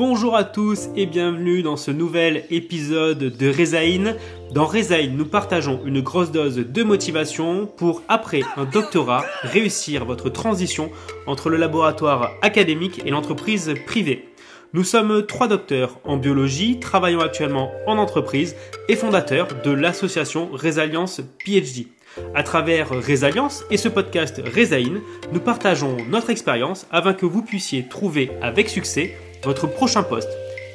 [0.00, 4.16] Bonjour à tous et bienvenue dans ce nouvel épisode de Rezaïn.
[4.50, 10.30] Dans Rezaïn, nous partageons une grosse dose de motivation pour, après un doctorat, réussir votre
[10.30, 10.90] transition
[11.26, 14.24] entre le laboratoire académique et l'entreprise privée.
[14.72, 18.56] Nous sommes trois docteurs en biologie, travaillant actuellement en entreprise
[18.88, 21.88] et fondateurs de l'association Résalience PhD.
[22.34, 27.86] À travers Résalience et ce podcast Rezaïn, nous partageons notre expérience afin que vous puissiez
[27.86, 30.30] trouver avec succès votre prochain poste.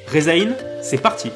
[0.08, 1.32] Rezaïn, c'est parti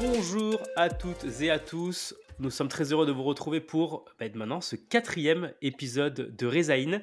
[0.00, 2.14] Bonjour à toutes et à tous.
[2.38, 7.00] Nous sommes très heureux de vous retrouver pour bah, maintenant ce quatrième épisode de Rezaïn.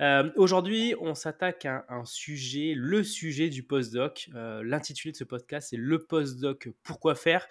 [0.00, 4.28] Euh, aujourd'hui, on s'attaque à un sujet, le sujet du postdoc.
[4.34, 7.48] Euh, L'intitulé de ce podcast, c'est Le postdoc, pourquoi faire?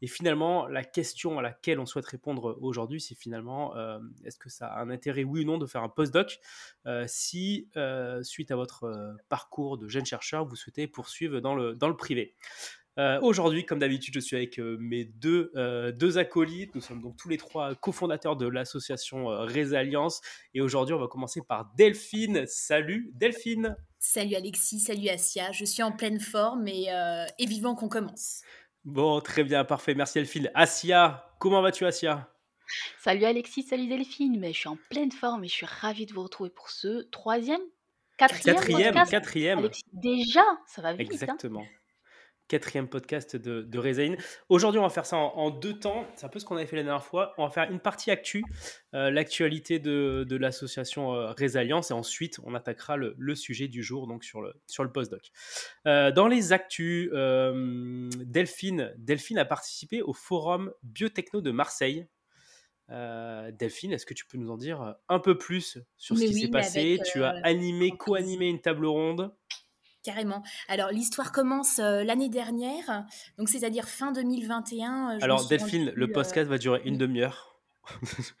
[0.00, 4.48] Et finalement, la question à laquelle on souhaite répondre aujourd'hui, c'est finalement, euh, est-ce que
[4.48, 6.38] ça a un intérêt, oui ou non, de faire un postdoc
[6.86, 11.74] euh, si, euh, suite à votre parcours de jeune chercheur, vous souhaitez poursuivre dans le,
[11.74, 12.34] dans le privé
[13.22, 15.52] Aujourd'hui, comme d'habitude, je suis avec mes deux,
[15.96, 16.74] deux acolytes.
[16.74, 20.20] Nous sommes donc tous les trois cofondateurs de l'association Résalliance.
[20.52, 22.44] Et aujourd'hui, on va commencer par Delphine.
[22.48, 25.52] Salut Delphine Salut Alexis, salut Asia.
[25.52, 26.88] Je suis en pleine forme et,
[27.38, 28.42] et vivant qu'on commence.
[28.84, 29.94] Bon, très bien, parfait.
[29.94, 30.50] Merci Delphine.
[30.54, 32.28] Asia, comment vas-tu Asia
[32.98, 34.38] Salut Alexis, salut Delphine.
[34.38, 37.02] Mais je suis en pleine forme et je suis ravie de vous retrouver pour ce
[37.10, 37.60] troisième,
[38.16, 39.58] quatrième, quatrième, quatrième.
[39.58, 41.24] Alexis, déjà, ça va vite.
[41.28, 41.36] Hein?
[42.48, 44.16] Quatrième podcast de, de
[44.48, 46.06] Aujourd'hui, on va faire ça en, deux temps.
[46.16, 47.34] C'est un peu ce qu'on avait fait la dernière fois.
[47.36, 48.42] On va faire une partie actu,
[48.94, 54.40] euh, l'actualité de, l'association euh, et ensuite, on attaquera le, sujet du jour, donc sur
[54.40, 55.30] le, sur le postdoc.
[55.86, 62.06] Euh, dans les actus, euh, Delphine, Delphine a participé au forum Biotechno de Marseille.
[62.88, 66.48] Delphine, est-ce que tu peux nous en dire un peu plus sur ce qui s'est
[66.48, 66.98] passé?
[67.12, 69.30] Tu as animé, co-animé une table ronde
[70.08, 70.42] carrément.
[70.68, 73.04] Alors l'histoire commence euh, l'année dernière,
[73.36, 75.16] donc c'est-à-dire fin 2021.
[75.16, 77.56] Euh, Alors Delphine, le podcast euh, va durer une demi-heure.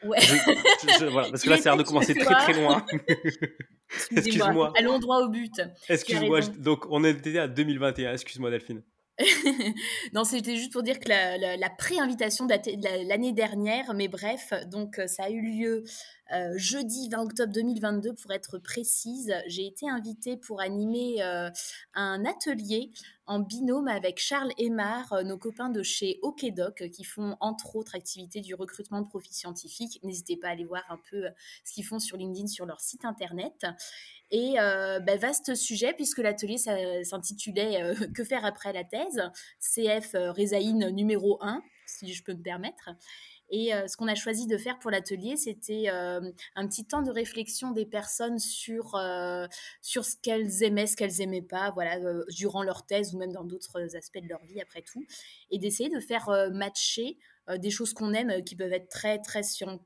[0.04, 0.18] Ouais.
[0.18, 2.84] parce que là, c'est de commencer très très loin.
[4.16, 4.72] Excuse-moi.
[4.78, 5.62] Allons droit au but.
[5.88, 6.40] Excuse-moi.
[6.58, 8.12] Donc, on était à 2021.
[8.12, 8.82] Excuse-moi, Delphine.
[10.12, 15.00] non, c'était juste pour dire que la, pré-invitation date de l'année dernière, mais bref, donc
[15.06, 15.84] ça a eu lieu
[16.30, 19.34] euh, jeudi 20 octobre 2022 pour être précise.
[19.46, 21.48] J'ai été invitée pour animer euh,
[21.94, 22.90] un atelier
[23.26, 27.94] en binôme avec Charles Aymar, euh, nos copains de chez OKDoc, qui font entre autres
[27.94, 30.00] activités du recrutement de profils scientifiques.
[30.02, 31.24] N'hésitez pas à aller voir un peu
[31.64, 33.66] ce qu'ils font sur LinkedIn, sur leur site internet.
[34.30, 36.58] Et bah, vaste sujet, puisque l'atelier
[37.04, 39.22] s'intitulait Que faire après la thèse?
[39.60, 42.90] CF Résaïne numéro 1, si je peux me permettre.
[43.50, 47.70] Et ce qu'on a choisi de faire pour l'atelier, c'était un petit temps de réflexion
[47.70, 49.00] des personnes sur,
[49.80, 53.44] sur ce qu'elles aimaient, ce qu'elles n'aimaient pas, voilà, durant leur thèse ou même dans
[53.44, 55.04] d'autres aspects de leur vie après tout,
[55.50, 59.18] et d'essayer de faire matcher euh, des choses qu'on aime euh, qui peuvent être très
[59.18, 59.42] très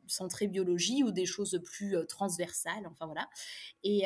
[0.06, 3.28] centrées biologie ou des choses plus euh, transversales enfin voilà.
[3.84, 4.02] Et,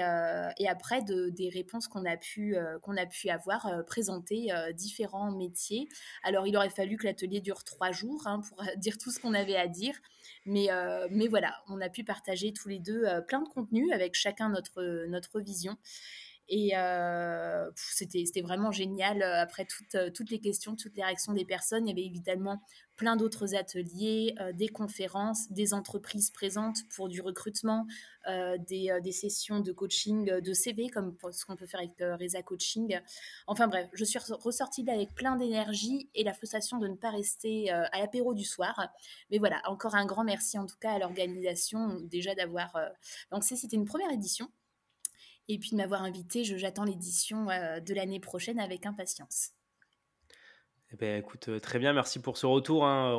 [0.58, 5.88] et après de, des réponses qu'on a pu qu'on a pu avoir présenter différents métiers.
[6.22, 9.34] Alors il aurait fallu que l'atelier dure trois jours hein, pour dire tout ce qu'on
[9.34, 9.94] avait à dire.
[10.46, 10.68] Mais,
[11.10, 15.06] mais voilà, on a pu partager tous les deux plein de contenus avec chacun notre,
[15.08, 15.76] notre vision.
[16.48, 16.72] Et
[17.74, 19.22] c'était vraiment génial.
[19.22, 22.60] Après toutes, toutes les questions, toutes les réactions des personnes, il y avait évidemment
[22.96, 27.86] plein d'autres ateliers, euh, des conférences, des entreprises présentes pour du recrutement,
[28.26, 31.94] euh, des, euh, des, sessions de coaching de CV, comme ce qu'on peut faire avec
[32.20, 32.98] Reza Coaching.
[33.46, 37.10] Enfin bref, je suis ressortie là avec plein d'énergie et la frustration de ne pas
[37.10, 38.88] rester à l'apéro du soir.
[39.30, 42.76] Mais voilà, encore un grand merci en tout cas à l'organisation déjà d'avoir
[43.30, 43.56] lancé.
[43.56, 44.50] C'était une première édition.
[45.48, 49.52] Et puis de m'avoir invité, j'attends l'édition de l'année prochaine avec impatience.
[50.92, 52.86] Eh ben, écoute, euh, très bien, merci pour ce retour.
[52.86, 53.16] Hein.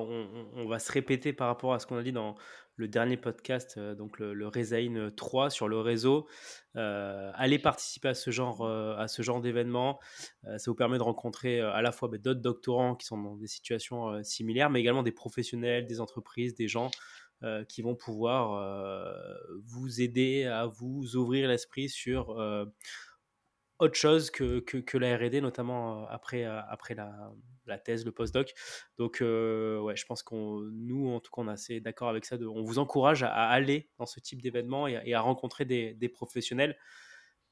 [0.56, 2.36] On, va se répéter par rapport à ce qu'on a dit dans
[2.78, 6.28] le dernier podcast, euh, donc le, le 3 sur le réseau.
[6.78, 10.00] Euh, allez participer à ce genre, à ce genre d'événement.
[10.44, 13.48] ça vous permet de rencontrer à la fois bah, d'autres doctorants qui sont dans des
[13.48, 16.90] situations similaires, mais également des professionnels, des entreprises, des gens
[17.70, 22.36] qui vont pouvoir vous aider à vous ouvrir l'esprit sur
[23.80, 28.54] autre chose que, que, la R&D, notamment après, après la, thèse, le postdoc.
[28.98, 32.38] Donc, ouais, je pense qu'on, nous, en tout cas, on est assez d'accord avec ça.
[32.38, 36.76] on vous encourage à, aller dans ce type d'événement et, à rencontrer des, des professionnels.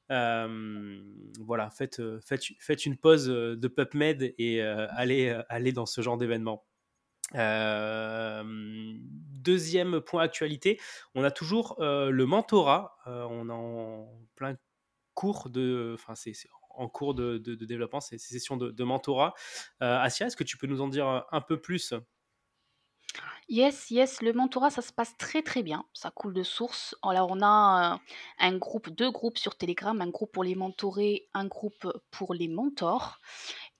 [0.08, 6.64] voilà, faites, faites, faites, une pause de PubMed et allez, allez dans ce genre d'événement.
[9.42, 10.80] Deuxième point actualité,
[11.14, 12.96] on a toujours le mentorat.
[13.06, 14.56] on est en plein
[15.14, 16.34] cours de, enfin c'est
[16.70, 19.34] en cours de, développement, ces, sessions de, mentorat.
[19.80, 21.94] Asia, est-ce que tu peux nous en dire un peu plus?
[23.48, 25.84] Yes, yes, le mentorat, ça se passe très très bien.
[25.92, 26.96] Ça coule de source.
[27.02, 28.00] Alors, on a
[28.40, 32.48] un groupe, deux groupes sur Telegram, un groupe pour les mentorés, un groupe pour les
[32.48, 33.20] mentors.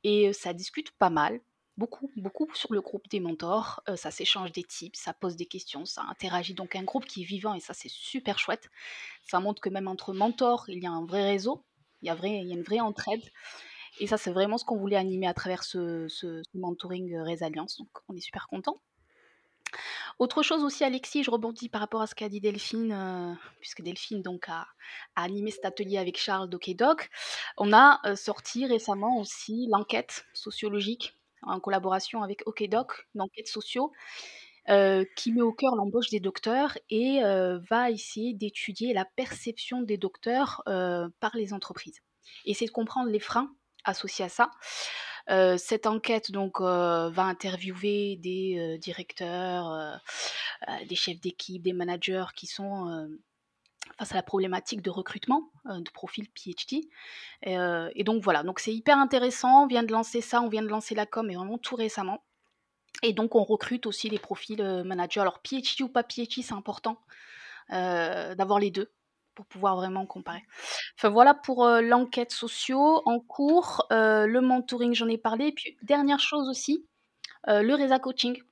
[0.04, 1.40] Et ça discute pas mal,
[1.76, 3.82] beaucoup, beaucoup sur le groupe des mentors.
[3.96, 6.54] ça s'échange des tips, ça pose des questions, ça interagit.
[6.54, 8.70] Donc, un groupe qui est vivant et ça, c'est super chouette.
[9.22, 11.64] Ça montre que même entre mentors, il y a un vrai réseau,
[12.02, 13.22] il y a, une vraie entraide.
[13.98, 17.78] Et ça, c'est vraiment ce qu'on voulait animer à travers ce, mentoring Résalience.
[17.78, 18.76] Donc, on est super content.
[20.18, 23.82] Autre chose aussi, Alexis, je rebondis par rapport à ce qu'a dit Delphine, euh, puisque
[23.82, 24.66] Delphine donc a,
[25.14, 27.10] animé cet atelier avec Charles d'OKDoc.
[27.58, 33.92] On a euh, sorti récemment aussi l'enquête sociologique en collaboration avec OKDoc, l'enquête sociaux,
[34.68, 37.20] euh, qui met au cœur l'embauche des docteurs et
[37.70, 42.00] va essayer d'étudier la perception des docteurs par les entreprises.
[42.44, 43.54] Essayer de comprendre les freins
[43.84, 44.50] associés à ça
[45.58, 50.00] cette enquête donc va interviewer des directeurs,
[50.88, 53.08] des chefs d'équipe, des managers qui sont
[53.98, 56.88] face à la problématique de recrutement de profil PhD.
[57.42, 59.64] Et, donc voilà, donc c'est hyper intéressant.
[59.64, 62.22] On vient de lancer ça, on vient de lancer la com, et vraiment tout récemment.
[63.02, 65.20] Et donc on recrute aussi les profils managers.
[65.20, 66.98] Alors PhD ou pas PhD, c'est important
[67.70, 68.92] d'avoir les deux
[69.34, 70.42] pour pouvoir vraiment comparer.
[70.96, 75.48] Enfin voilà pour l'enquête sociaux en cours, le mentoring, j'en ai parlé.
[75.48, 76.86] Et puis dernière chose aussi,
[77.46, 78.42] le Reza Coaching.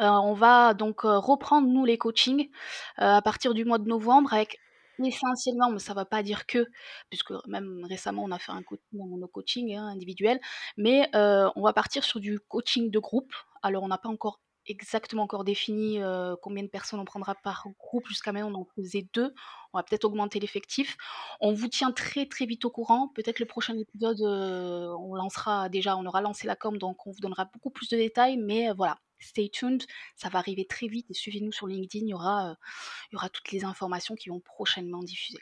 [0.00, 2.50] On va donc reprendre nous les coachings
[2.96, 4.58] à partir du mois de novembre avec
[5.02, 6.66] essentiellement, mais ça ne va pas dire que,
[7.08, 10.40] puisque même récemment on a fait un coaching, un coaching hein, individuel,
[10.76, 13.32] mais on va partir sur du coaching de groupe.
[13.62, 16.00] Alors on n'a pas encore exactement encore défini
[16.42, 18.06] combien de personnes on prendra par groupe.
[18.08, 19.32] Jusqu'à maintenant, on en faisait deux.
[19.72, 20.96] On va peut-être augmenter l'effectif.
[21.40, 23.08] On vous tient très très vite au courant.
[23.14, 27.20] Peut-être le prochain épisode, on lancera déjà, on aura lancé la com, donc on vous
[27.20, 28.36] donnera beaucoup plus de détails.
[28.36, 29.84] Mais voilà, stay tuned,
[30.16, 32.06] ça va arriver très vite suivez-nous sur LinkedIn.
[32.06, 32.56] Il y aura,
[33.10, 35.38] il y aura toutes les informations qui vont prochainement diffuser.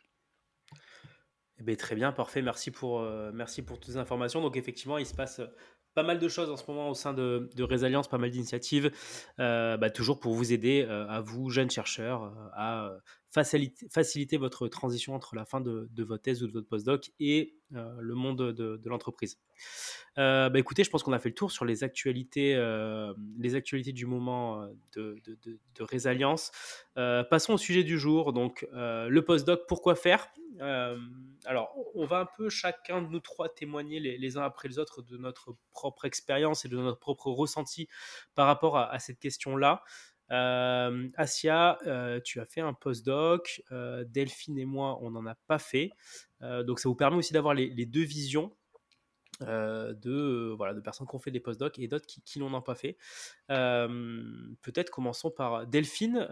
[1.61, 2.41] Eh bien, très bien, parfait.
[2.41, 3.05] Merci pour,
[3.63, 4.41] pour toutes les informations.
[4.41, 5.41] Donc effectivement, il se passe
[5.99, 8.93] pas mal de choses en ce moment au sein de, de pas mal d'initiatives,
[9.41, 12.99] euh, bah, toujours pour vous aider, euh, à vous, jeunes chercheurs, euh, à
[13.45, 18.15] faciliter, votre transition entre la fin de, votre thèse ou de votre postdoc et le
[18.15, 19.39] monde de, l'entreprise.
[20.17, 22.55] bah, écoutez, je pense qu'on a fait le tour sur les actualités,
[23.39, 26.51] les actualités du moment de, de, Résilience.
[26.95, 30.29] passons au sujet du jour, donc le postdoc, pourquoi faire?
[30.61, 35.03] Alors, on va un peu chacun de nous trois témoigner les, uns après les autres
[35.03, 37.89] de notre propre expérience et de notre propre ressenti
[38.35, 39.83] par rapport à, cette question-là.
[40.31, 41.79] Euh, Asia,
[42.25, 43.63] tu as fait un postdoc.
[44.07, 45.91] Delphine et moi, on n'en a pas fait.
[46.41, 48.55] donc, ça vous permet aussi d'avoir les, deux visions
[49.41, 52.63] de, voilà, de personnes qui ont fait des postdocs et d'autres qui, qui n'en ont
[52.63, 52.97] pas fait.
[53.49, 56.27] Peut-être commençons par Delphine.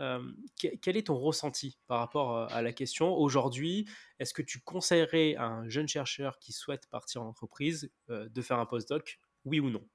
[0.57, 3.15] quel est ton ressenti par rapport à la question?
[3.15, 3.89] Aujourd'hui
[4.19, 8.59] Est-ce que tu conseillerais à un jeune chercheur qui souhaite partir en entreprise de faire
[8.59, 9.87] un postdoc Oui ou non?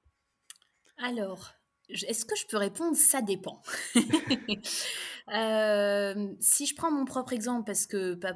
[0.98, 1.52] Alors,
[1.92, 2.96] est-ce que je peux répondre?
[2.96, 3.62] Ça dépend.
[5.32, 8.34] Euh, si je prends mon propre exemple, parce que pas,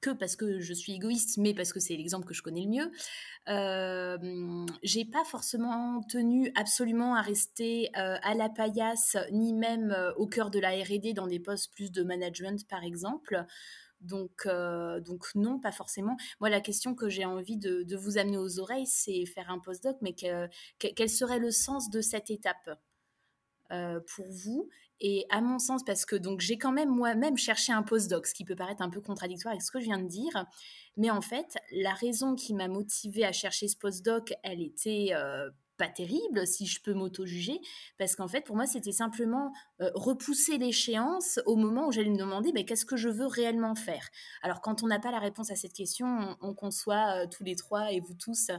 [0.00, 2.68] que parce que je suis égoïste, mais parce que c'est l'exemple que je connais le
[2.68, 2.92] mieux,
[3.48, 10.26] euh, j'ai pas forcément tenu absolument à rester euh, à la paillasse, ni même au
[10.26, 13.44] cœur de la R&D dans des postes plus de management, par exemple.
[14.02, 16.16] Donc, donc non, pas forcément.
[16.40, 19.96] Moi, la question que j'ai envie de, vous amener aux oreilles, c'est faire un postdoc,
[20.02, 22.78] mais quel serait le sens de cette étape?
[23.72, 24.68] Euh, pour vous
[25.00, 28.34] et à mon sens, parce que donc j'ai quand même moi-même cherché un postdoc, ce
[28.34, 30.46] qui peut paraître un peu contradictoire avec ce que je viens de dire,
[30.96, 35.50] mais en fait, la raison qui m'a motivée à chercher ce postdoc, elle était euh,
[35.76, 37.60] pas terrible, si je peux m'auto-juger,
[37.98, 42.16] parce qu'en fait, pour moi, c'était simplement euh, repousser l'échéance au moment où j'allais me
[42.16, 44.08] demander ben, qu'est-ce que je veux réellement faire?
[44.40, 47.92] Alors, quand on n'a pas la réponse à cette question, on, conçoit tous les trois
[47.92, 48.50] et vous tous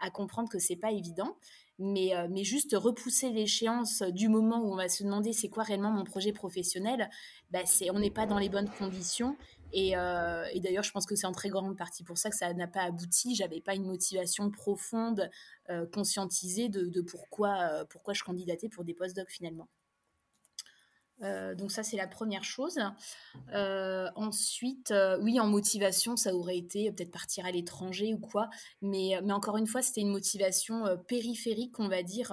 [0.00, 1.38] à comprendre que c'est pas évident.
[1.80, 5.92] Euh, mais, juste repousser l'échéance du moment où on va se demander c'est quoi réellement
[5.92, 7.08] mon projet professionnel,
[7.50, 9.36] bah c'est, on n'est pas dans les bonnes conditions.
[9.76, 12.52] Euh, et, d'ailleurs, je pense que c'est en très grande partie pour ça que ça
[12.52, 13.36] n'a pas abouti.
[13.36, 15.30] J'avais pas une motivation profonde,
[15.70, 19.68] euh, conscientisée de, pourquoi, pourquoi je candidatais pour des post-docs finalement.
[21.22, 22.78] Euh, donc ça, c'est la première chose.
[23.52, 28.48] Euh, ensuite, oui, en motivation, ça aurait été peut-être partir à l'étranger ou quoi.
[28.82, 32.32] Mais, mais encore une fois, c'était une motivation périphérique, on va dire,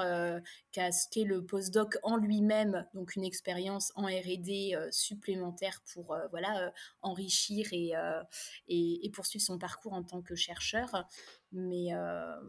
[0.71, 2.85] qu'a ce qu'est le postdoc en lui-même.
[2.93, 7.93] Donc une expérience en R&D supplémentaire pour voilà enrichir et,
[8.67, 11.05] et, et, poursuivre son parcours en tant que chercheur.
[11.51, 11.91] Mais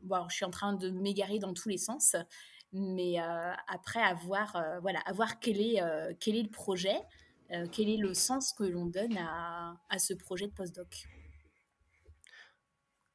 [0.03, 2.17] bon, je suis en train de m'égarer dans tous les sens.
[2.79, 6.97] Mais euh, après, avoir, euh, voilà, avoir quel, est, euh, quel est le projet,
[7.73, 11.07] quel est le sens que l'on donne à, à, ce projet de postdoc.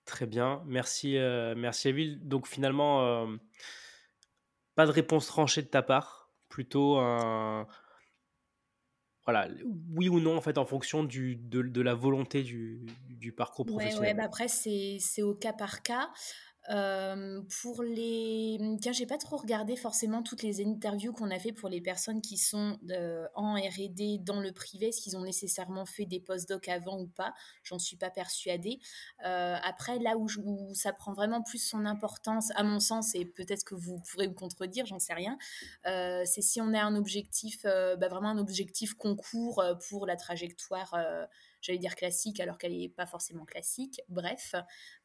[0.06, 1.18] Très bien, merci,
[1.58, 2.18] merci Evil.
[2.22, 3.28] Donc finalement,
[4.76, 7.68] pas de réponse tranchée de ta part, plutôt un,
[9.26, 9.50] voilà,
[9.96, 13.66] oui ou non en fait en fonction du, de, de la volonté du, du parcours
[13.66, 14.12] professionnel.
[14.12, 16.10] Ouais, bah après c'est au cas par cas.
[16.68, 18.60] Pour les.
[18.82, 22.22] Tiens, j'ai pas trop regardé forcément toutes les interviews qu'on a fait pour les personnes
[22.22, 22.78] qui sont
[23.36, 27.34] en RD dans le privé, est-ce qu'ils ont nécessairement fait des post-doc avant ou pas?
[27.64, 28.80] J'en suis pas persuadée.
[29.24, 30.28] Après, là où,
[30.76, 34.34] ça prend vraiment plus son importance, à mon sens, et peut-être que vous pourrez me
[34.36, 35.38] contredire, j'en sais rien,
[35.84, 40.96] c'est si on a un objectif, bah, vraiment un objectif concours pour la trajectoire
[41.62, 44.02] j'allais dire classique alors qu'elle n'est pas forcément classique.
[44.10, 44.56] Bref,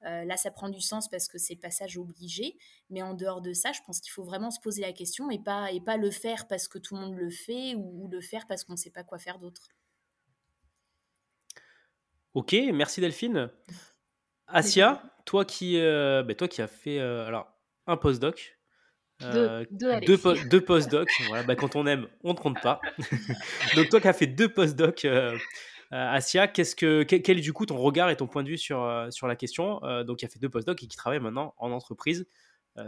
[0.04, 2.56] euh, là ça prend du sens parce que c'est passage obligé,
[2.90, 5.38] mais en dehors de ça, je pense qu'il faut vraiment se poser la question et
[5.38, 8.46] pas, et pas le faire parce que tout le monde le fait ou, le faire
[8.46, 9.68] parce qu'on ne sait pas quoi faire d'autre.
[12.34, 13.50] Ok, merci Delphine.
[14.46, 17.52] Asia, toi qui, euh, bah, toi qui as fait euh, alors,
[17.86, 18.56] un postdoc,
[19.20, 21.10] deux, deux, deux, postdocs.
[21.28, 22.80] voilà, bah, quand on aime, on ne compte pas.
[23.76, 25.36] Donc toi qui as fait deux postdocs euh,
[25.90, 28.82] Asia, qu'est-ce que, quel, est du coup ton regard et ton point de vue sur,
[28.82, 31.54] euh, sur la question euh, Donc, il a fait deux postdocs et qui travaille maintenant
[31.58, 32.26] en entreprise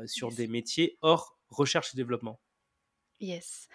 [0.05, 2.39] sur des métiers hors recherche et développement.
[3.21, 3.69] Yes.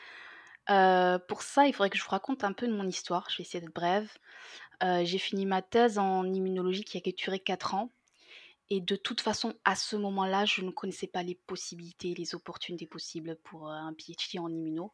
[0.68, 3.28] pour ça, il faudrait que je vous raconte un peu de mon histoire.
[3.32, 4.12] Je vais essayer d'être brève.
[4.82, 7.90] j'ai fini ma thèse en immunologie qui a duré 4 ans.
[8.70, 12.88] Et de toute façon, à ce moment-là, je ne connaissais pas les possibilités, les opportunités
[12.88, 14.94] possibles pour euh, un PhD en immuno.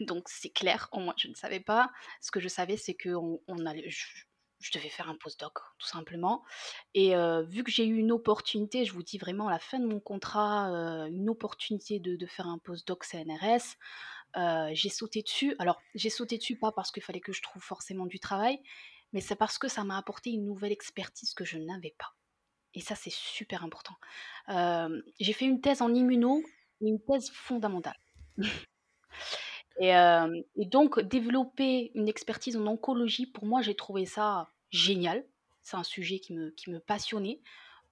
[0.00, 1.90] Donc c'est clair, au moins je ne savais pas.
[2.20, 6.44] Ce que je savais, c'est que on, je, devais faire un postdoc, tout simplement.
[6.94, 9.78] Et euh, vu que j'ai eu une opportunité, je vous dis vraiment à la fin
[9.78, 13.76] de mon contrat, euh, une opportunité de, faire un postdoc CNRS,
[14.74, 15.56] j'ai sauté dessus.
[15.58, 18.60] Alors, j'ai sauté dessus pas parce qu'il fallait que je trouve forcément du travail,
[19.12, 22.14] mais c'est parce que ça m'a apporté une nouvelle expertise que je n'avais pas.
[22.76, 23.96] Et ça, c'est super important.
[25.18, 26.42] j'ai fait une thèse en immuno,
[26.80, 27.98] une thèse fondamentale.
[29.80, 35.24] et, donc, développer une expertise en oncologie, pour moi, j'ai trouvé ça génial.
[35.62, 37.40] C'est un sujet qui me, qui me passionnait.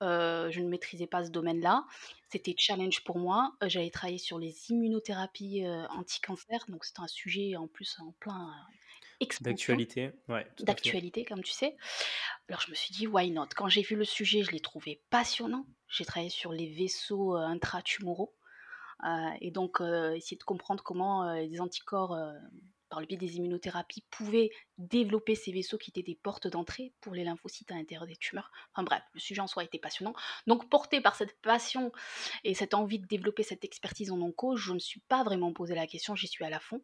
[0.03, 1.87] je ne maîtrisais pas ce domaine-là.
[2.29, 3.55] C'était challenge pour moi.
[3.63, 6.61] J'allais travailler sur les immunothérapies anti-cancer.
[6.69, 8.53] Donc, c'était un sujet en plus en plein
[9.41, 10.47] D'actualité, ouais.
[10.61, 11.77] D'actualité, comme tu sais.
[12.49, 13.49] Alors je me suis dit, why not?
[13.57, 15.67] Quand j'ai vu le sujet, je l'ai trouvé passionnant.
[15.89, 18.35] J'ai travaillé sur les vaisseaux euh, intratumoraux.
[19.05, 19.09] Euh,
[19.41, 22.19] et donc, euh, essayer de comprendre comment les anticorps,
[22.91, 27.15] par le biais des immunothérapies, pouvaient développer ces vaisseaux qui étaient des portes d'entrée pour
[27.15, 28.51] les lymphocytes à l'intérieur des tumeurs.
[28.73, 30.15] Enfin bref, le sujet en soi était passionnant.
[30.47, 31.93] Donc, porté par cette passion
[32.45, 35.53] et cette envie de développer cette expertise en onco, je ne me suis pas vraiment
[35.53, 36.83] posé la question, j'y suis à la fond.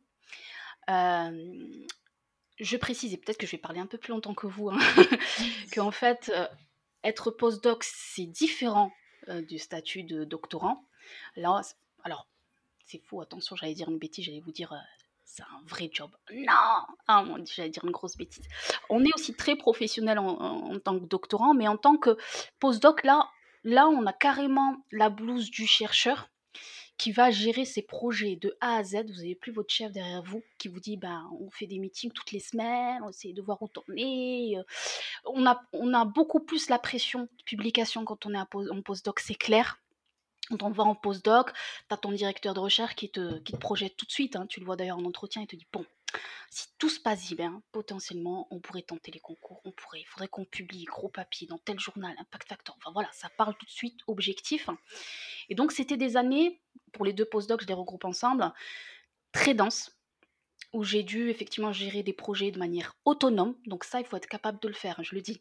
[2.61, 4.79] Je précise, et peut-être que je vais parler un peu plus longtemps que vous, hein,
[5.73, 6.47] qu'en fait, euh,
[7.02, 8.93] être postdoc, c'est différent
[9.29, 10.85] euh, du statut de doctorant.
[11.37, 11.62] Là,
[12.05, 12.26] alors,
[12.85, 14.79] c'est faux, attention, j'allais dire une bêtise, j'allais vous dire, euh,
[15.25, 16.11] c'est un vrai job.
[16.33, 16.52] Non
[17.07, 18.47] ah, J'allais dire une grosse bêtise.
[18.90, 22.19] On est aussi très professionnel en, en, tant que doctorant, mais en tant que
[22.59, 23.31] postdoc, là,
[23.64, 26.30] là, on a carrément la blouse du chercheur
[27.00, 29.07] qui va gérer ses projets de A à Z.
[29.09, 32.12] Vous n'avez plus votre chef derrière vous qui vous dit ben, on fait des meetings
[32.12, 34.59] toutes les semaines, on essaie de voir où on est.
[34.59, 34.62] Euh.
[35.25, 39.21] On a, on a beaucoup plus la pression de publication quand on est en postdoc,
[39.21, 39.80] c'est clair.
[40.50, 43.57] Quand on va en postdoc, tu as ton directeur de recherche qui te, qui te
[43.57, 44.37] projette tout de suite.
[44.37, 44.47] Hein.
[44.47, 45.87] tu le vois d'ailleurs en entretien, il te dit bon,
[46.50, 50.28] si tout se passe bien, potentiellement, on pourrait tenter les concours, on pourrait, il faudrait
[50.28, 52.76] qu'on publie gros papier dans tel journal, Impact Factor.
[52.78, 54.69] Enfin voilà, ça parle tout de suite objectif.
[55.49, 56.61] Et donc, c'était des années,
[56.93, 58.53] pour les deux postdocs, je les regroupe ensemble,
[59.33, 59.97] très denses,
[60.73, 63.57] où j'ai dû effectivement gérer des projets de manière autonome.
[63.67, 65.41] Donc ça, il faut être capable de le faire, je le dis.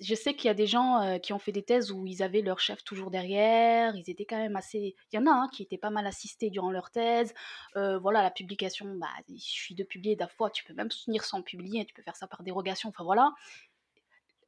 [0.00, 2.22] Je sais qu'il y a des gens euh, qui ont fait des thèses où ils
[2.22, 4.96] avaient leur chef toujours derrière, ils étaient quand même assez...
[5.12, 7.34] Il y en a hein, qui étaient pas mal assistés durant leur thèse.
[7.76, 11.42] Euh, voilà, la publication, bah, il suffit de publier d'un tu peux même soutenir sans
[11.42, 13.32] publier, tu peux faire ça par dérogation, enfin voilà.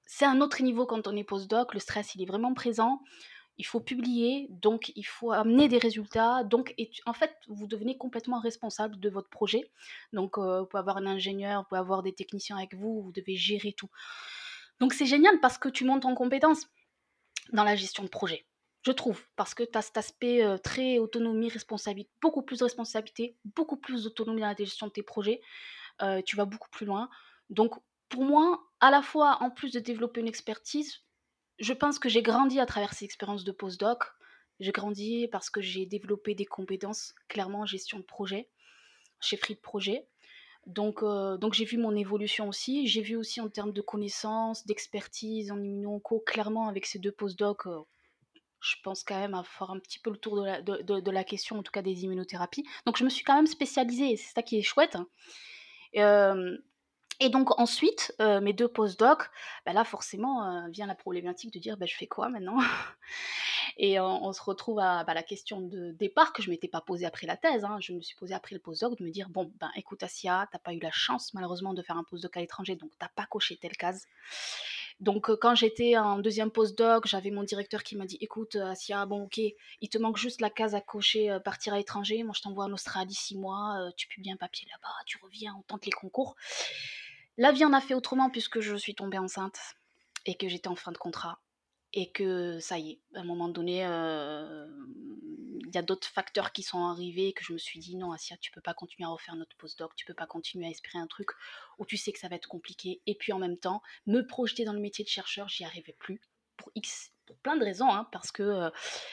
[0.07, 3.01] C'est un autre niveau quand on est postdoc, le stress, il est vraiment présent.
[3.59, 6.45] Il faut publier, donc il faut amener des résultats.
[6.45, 6.75] Donc,
[7.07, 9.71] en fait, vous devenez complètement responsable de votre projet.
[10.13, 13.13] Donc, euh, vous pouvez avoir un ingénieur, vous pouvez avoir des techniciens avec vous, vous
[13.13, 13.89] devez gérer tout.
[14.81, 16.67] Donc, c'est génial parce que tu montes en compétence
[17.53, 18.45] dans la gestion de projet,
[18.83, 22.65] je trouve, parce que tu as cet aspect euh, très autonomie, responsabilité, beaucoup plus de
[22.65, 25.41] responsabilité, beaucoup plus d'autonomie dans la gestion de tes projets.
[26.03, 27.09] Euh, tu vas beaucoup plus loin.
[27.49, 27.75] Donc,
[28.11, 31.06] pour moi, à la fois, en plus de développer une expertise,
[31.59, 34.05] je pense que j'ai grandi à travers ces expériences de postdoc.
[34.61, 38.49] J'ai grandi parce que j'ai développé des compétences, clairement en gestion de projet,
[39.21, 40.07] chefferie de projet.
[40.67, 42.87] Donc, euh, donc j'ai vu mon évolution aussi.
[42.87, 47.67] J'ai vu aussi en termes de connaissances, d'expertise en immuno clairement avec ces deux postdocs,
[47.67, 47.83] euh,
[48.61, 51.63] je pense quand même à faire un petit peu le tour de la, question, en
[51.63, 52.65] tout cas des immunothérapies.
[52.85, 54.97] Donc je me suis quand même spécialisée, c'est ça qui est chouette.
[55.97, 56.57] Euh,
[57.19, 59.31] et donc ensuite, euh, mes deux postdocs,
[59.65, 62.59] bah là forcément euh, vient la problématique de dire bah, je fais quoi maintenant?
[63.79, 67.05] Et on, se retrouve à bah, la question de départ que je m'étais pas posée
[67.05, 67.65] après la thèse.
[67.65, 67.77] Hein.
[67.81, 70.59] Je me suis posée après le postdoc de me dire bon ben écoute Asia, t'as
[70.59, 73.57] pas eu la chance malheureusement de faire un postdoc à l'étranger, donc t'as pas coché
[73.57, 74.07] telle case.
[75.01, 79.25] Donc quand j'étais en deuxième postdoc, j'avais mon directeur qui m'a dit écoute Asia, bon
[79.25, 82.23] ok, il te manque juste la case à cocher partir à l'étranger.
[82.23, 85.63] Moi je t'envoie en Australie six mois, tu publies un papier là-bas, tu reviens, on
[85.63, 86.35] tente les concours.
[87.39, 89.59] La vie en a fait autrement puisque je suis tombée enceinte
[90.25, 91.39] et que j'étais en fin de contrat
[91.93, 96.63] et que ça y est, à un moment donné, il y a d'autres facteurs qui
[96.63, 99.37] sont arrivés que je me suis dit non, Asia, tu peux pas continuer à refaire
[99.37, 101.31] notre postdoc, tu peux pas continuer à espérer un truc
[101.79, 103.01] où tu sais que ça va être compliqué.
[103.07, 106.21] Et puis en même temps, me projeter dans le métier de chercheur, j'y arrivais plus
[106.57, 108.71] pour X pour plein de raisons, hein, parce que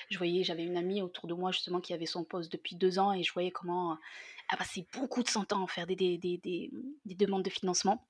[0.10, 3.00] je voyais, j'avais une amie autour de moi justement qui avait son poste depuis deux
[3.00, 3.98] ans et je voyais comment
[4.52, 8.06] elle passait beaucoup de son temps à faire des, des, des, des demandes de financement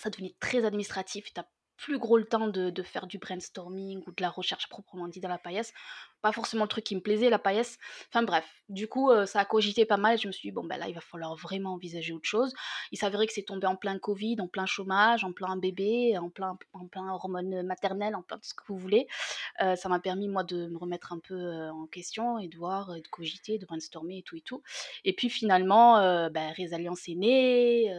[0.00, 1.24] ça devenait très administratif.
[1.26, 1.46] Tu n'as
[1.76, 5.28] plus gros le temps de, faire du brainstorming ou de la recherche proprement dit dans
[5.28, 5.72] la paillasse.
[6.22, 7.78] Pas forcément le truc qui me plaisait, la paillasse.
[8.08, 10.18] Enfin bref, du coup, euh, ça a cogité pas mal.
[10.18, 12.54] Je me suis dit, bon, ben là, il va falloir vraiment envisager autre chose.
[12.90, 16.30] Il s'avérait que c'est tombé en plein Covid, en plein chômage, en plein bébé, en
[16.30, 19.06] plein, en plein hormone maternelle, en plein tout ce que vous voulez.
[19.60, 22.56] Euh, ça m'a permis, moi, de me remettre un peu euh, en question et de
[22.56, 24.62] voir, de cogiter, de brainstormer et tout et tout.
[25.04, 25.96] Et puis finalement,
[26.30, 27.94] ben, Résalliance est née.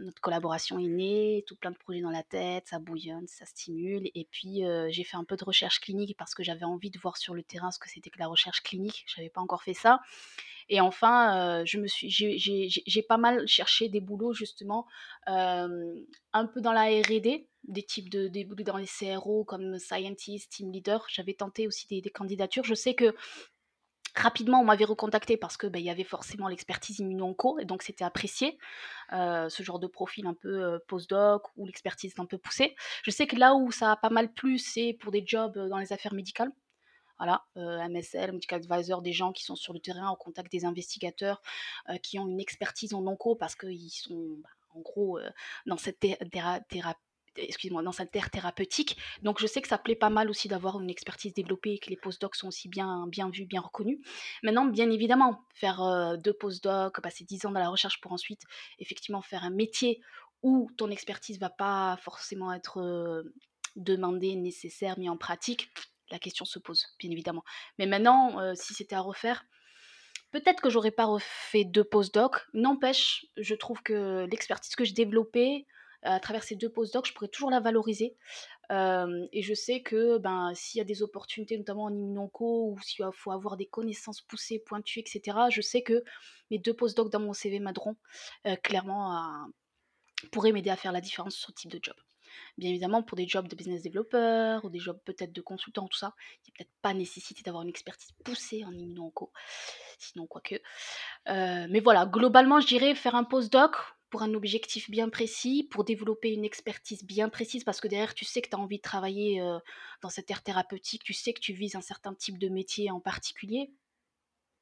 [0.00, 4.10] notre collaboration est née, tout plein de projets dans la tête, ça bouillonne, ça stimule.
[4.14, 7.16] Et puis j'ai fait un peu de recherche clinique parce que j'avais envie de voir
[7.16, 9.04] sur le terrain ce que c'était que la recherche clinique.
[9.06, 10.00] Je n'avais pas encore fait ça.
[10.68, 14.86] Et enfin, suis, j'ai pas mal cherché des boulots justement
[15.26, 20.50] un peu dans la R&D, des types de des boulots dans les CRO comme scientist,
[20.52, 21.04] team leader.
[21.10, 22.64] J'avais tenté aussi des, candidatures.
[22.64, 23.14] Je sais que
[24.20, 27.82] Rapidement, on m'avait recontacté parce que bah, il y avait forcément l'expertise immuno-onco et donc
[27.82, 28.58] c'était apprécié
[29.14, 32.76] euh, ce genre de profil un peu euh, post-doc ou l'expertise un peu poussée.
[33.02, 35.78] Je sais que là où ça a pas mal plu, c'est pour des jobs dans
[35.78, 36.52] les affaires médicales.
[37.18, 40.66] Voilà, euh, MSL, Medical Advisor, des gens qui sont sur le terrain au contact des
[40.66, 41.40] investigateurs,
[42.02, 45.18] qui ont une expertise en onco parce qu'ils sont bah, en gros
[45.66, 47.09] dans cette thérapie
[47.40, 48.96] excuse-moi, dans sa terre thérapeutique.
[49.22, 51.90] Donc je sais que ça plaît pas mal aussi d'avoir une expertise développée et que
[51.90, 53.98] les postdocs sont aussi bien, bien vus, bien reconnus.
[54.42, 58.42] Maintenant, bien évidemment, faire euh, deux postdocs, passer dix ans dans la recherche pour ensuite
[58.78, 60.00] effectivement faire un métier
[60.42, 63.34] où ton expertise va pas forcément être euh,
[63.76, 65.70] demandée, nécessaire, mis en pratique,
[66.10, 67.44] la question se pose, bien évidemment.
[67.78, 69.44] Mais maintenant, euh, si c'était à refaire,
[70.30, 72.46] Peut-être que j'aurais pas refait deux postdocs.
[72.54, 75.66] N'empêche, je trouve que l'expertise que j'ai développée,
[76.02, 78.16] à travers ces deux postdocs, je pourrais toujours la valoriser.
[78.70, 83.04] et je sais que ben, s'il y a des opportunités, notamment en immunonco, ou s'il
[83.12, 86.04] faut avoir des connaissances poussées, pointues, etc., je sais que
[86.50, 87.96] mes deux postdocs dans mon CV m'aideront
[88.62, 89.46] clairement à,
[90.32, 91.96] pourraient m'aider à faire la différence sur ce type de job.
[92.58, 95.98] Bien évidemment, pour des jobs de business developer ou des jobs peut-être de consultant, tout
[95.98, 99.12] ça, il n'y a peut-être pas nécessité d'avoir une expertise poussée en immuno
[99.98, 100.54] sinon quoique.
[101.28, 103.76] Euh, mais voilà, globalement, je dirais faire un postdoc,
[104.10, 108.24] pour un objectif bien précis, pour développer une expertise bien précise, parce que derrière, tu
[108.24, 109.58] sais que tu as envie de travailler euh,
[110.02, 113.00] dans cette ère thérapeutique, tu sais que tu vises un certain type de métier en
[113.00, 113.72] particulier.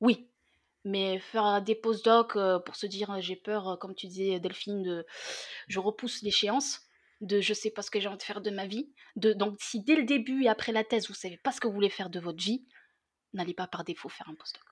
[0.01, 0.29] Oui,
[0.85, 4.83] mais faire des postdocs euh, pour se dire j'ai peur, euh, comme tu disais Delphine,
[4.83, 5.07] de
[5.67, 6.83] je repousse l'échéance,
[7.21, 8.93] de je sais pas ce que j'ai envie de faire de ma vie.
[9.17, 11.67] De, donc si dès le début et après la thèse, vous savez pas ce que
[11.67, 12.67] vous voulez faire de votre vie,
[13.33, 14.65] n'allez pas par défaut faire un postdoc.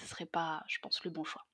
[0.00, 1.46] Ce serait pas, je pense, le bon choix.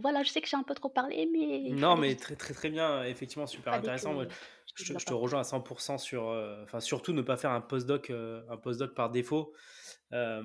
[0.00, 1.70] Voilà, je sais que j'ai un peu trop parlé, mais.
[1.70, 3.04] Non, mais très, très, très bien.
[3.04, 4.14] Effectivement, super intéressant.
[4.74, 6.28] je, te, rejoins à 100% sur.
[6.28, 9.52] Euh, enfin, surtout ne pas faire un postdoc, euh, un postdoc par défaut.
[10.10, 10.44] alors,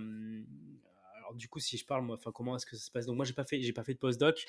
[1.36, 3.06] du coup, si je parle, moi, enfin, comment est-ce que ça se passe?
[3.06, 4.46] Donc, moi, j'ai pas fait, j'ai pas fait de postdoc.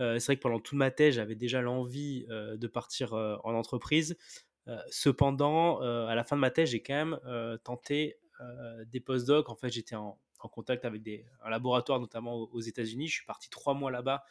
[0.00, 4.16] Euh, c'est vrai que pendant toute ma thèse, j'avais déjà l'envie de partir en entreprise.
[4.90, 8.18] cependant, à la fin de ma thèse, j'ai quand même tenté
[8.86, 9.50] des postdocs.
[9.50, 13.08] En fait, j'étais en, contact avec des, un laboratoire, notamment aux, États-Unis.
[13.08, 14.24] Je suis parti trois mois là-bas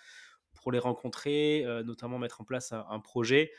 [0.54, 3.52] pour les rencontrer, notamment mettre en place un, projet.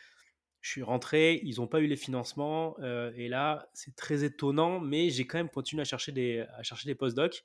[0.61, 2.77] Je suis rentré, ils n'ont pas eu les financements,
[3.15, 6.89] et là, c'est très étonnant, mais j'ai quand même continué à chercher des, à chercher
[6.89, 7.45] des postdocs.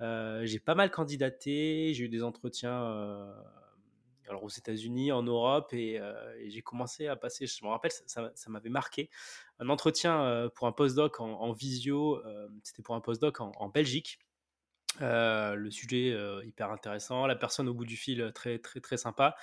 [0.00, 3.32] j'ai pas mal candidaté, j'ai eu des entretiens
[4.28, 6.00] alors aux États-Unis, en Europe, et,
[6.46, 9.10] j'ai commencé à passer, je me rappelle, ça, m'avait marqué,
[9.58, 12.20] un entretien pour un postdoc en, en visio,
[12.62, 14.18] c'était pour un postdoc en, en Belgique.
[15.00, 19.36] Le sujet hyper intéressant, la personne au bout du fil très très très sympa.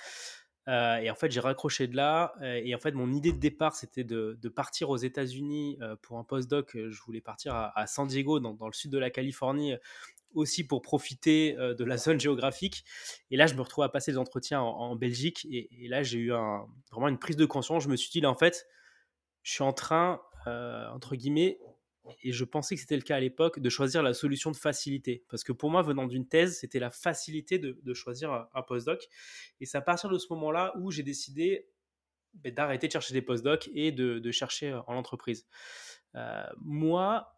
[0.66, 2.34] et en fait, j'ai raccroché de là.
[2.42, 6.72] et en fait, mon idée de départ, c'était de, partir aux États-Unis pour un postdoc.
[6.74, 9.74] Je voulais partir à, San Diego, dans, le sud de la Californie,
[10.34, 12.84] aussi pour profiter euh, de la zone géographique.
[13.30, 15.46] Et là, je me retrouve à passer des entretiens en, Belgique.
[15.50, 17.84] Et, là, j'ai eu un, vraiment une prise de conscience.
[17.84, 18.66] Je me suis dit, là, en fait,
[19.42, 21.58] je suis en train, euh, entre guillemets,
[22.22, 25.24] et je pensais que c'était le cas à l'époque, de choisir la solution de facilité.
[25.28, 29.08] Parce que pour moi, venant d'une thèse, c'était la facilité de, choisir un, postdoc.
[29.60, 31.68] Et c'est à partir de ce moment-là où j'ai décidé
[32.34, 35.46] ben, d'arrêter de chercher des postdocs et de, chercher en entreprise.
[36.14, 37.34] Euh, moi,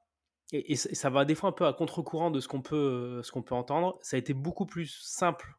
[0.52, 3.42] et, ça va des fois un peu à contre-courant de ce qu'on peut, ce qu'on
[3.42, 5.56] peut entendre, ça a été beaucoup plus simple,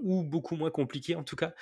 [0.00, 1.54] ou beaucoup moins compliqué en tout cas,